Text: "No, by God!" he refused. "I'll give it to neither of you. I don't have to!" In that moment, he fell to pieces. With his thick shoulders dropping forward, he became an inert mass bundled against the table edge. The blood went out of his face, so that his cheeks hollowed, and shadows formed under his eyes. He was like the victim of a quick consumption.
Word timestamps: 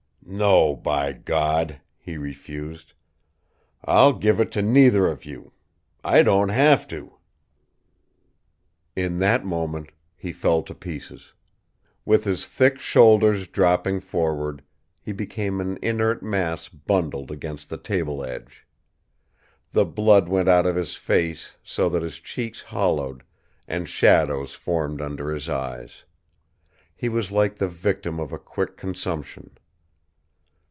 "No, 0.23 0.77
by 0.77 1.11
God!" 1.11 1.81
he 1.97 2.15
refused. 2.17 2.93
"I'll 3.83 4.13
give 4.13 4.39
it 4.39 4.49
to 4.53 4.61
neither 4.61 5.07
of 5.07 5.25
you. 5.25 5.51
I 6.05 6.23
don't 6.23 6.49
have 6.49 6.87
to!" 6.87 7.17
In 8.95 9.17
that 9.17 9.43
moment, 9.43 9.91
he 10.15 10.31
fell 10.31 10.61
to 10.63 10.73
pieces. 10.75 11.33
With 12.05 12.23
his 12.23 12.47
thick 12.47 12.79
shoulders 12.79 13.45
dropping 13.47 13.99
forward, 13.99 14.63
he 15.01 15.11
became 15.11 15.59
an 15.59 15.77
inert 15.81 16.23
mass 16.23 16.69
bundled 16.69 17.29
against 17.29 17.69
the 17.69 17.77
table 17.77 18.23
edge. 18.23 18.65
The 19.71 19.85
blood 19.85 20.29
went 20.29 20.47
out 20.47 20.65
of 20.67 20.77
his 20.77 20.95
face, 20.95 21.57
so 21.61 21.89
that 21.89 22.03
his 22.03 22.19
cheeks 22.21 22.61
hollowed, 22.61 23.23
and 23.67 23.89
shadows 23.89 24.53
formed 24.53 25.01
under 25.01 25.29
his 25.31 25.49
eyes. 25.49 26.05
He 26.95 27.09
was 27.09 27.33
like 27.33 27.57
the 27.57 27.67
victim 27.67 28.17
of 28.17 28.31
a 28.31 28.39
quick 28.39 28.77
consumption. 28.77 29.57